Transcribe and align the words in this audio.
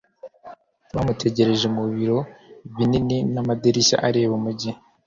bamutegereje 0.93 1.67
mu 1.75 1.83
biro 1.93 2.19
binini 2.75 3.17
n'amadirishya 3.33 3.97
areba 4.07 4.33
Umujyi 4.39 4.71